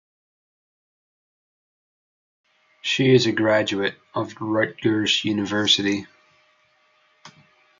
[2.81, 6.07] She is a graduate of Rutgers University.